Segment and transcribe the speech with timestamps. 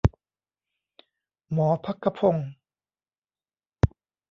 [1.51, 2.49] หมอภัคพงศ์